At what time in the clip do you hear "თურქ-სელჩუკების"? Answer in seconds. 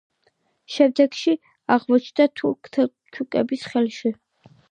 2.41-3.67